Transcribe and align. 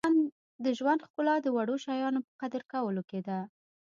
•د 0.63 0.65
ژوند 0.77 1.03
ښکلا 1.07 1.35
د 1.41 1.47
وړو 1.55 1.75
شیانو 1.85 2.25
په 2.27 2.33
قدر 2.41 2.61
کولو 2.71 3.01
کې 3.09 3.19
ده. 3.27 3.39